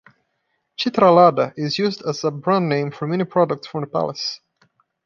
[0.79, 4.39] "Chitralada" is used as the brandname for many products from the palace.